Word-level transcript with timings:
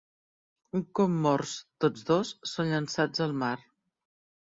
Un 0.77 0.85
cop 0.99 1.11
morts 1.25 1.51
tots 1.85 2.07
dos, 2.07 2.31
són 2.53 2.71
llançats 2.73 3.25
al 3.27 3.37
mar. 3.43 3.53